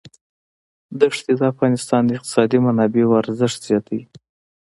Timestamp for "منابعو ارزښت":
2.65-3.59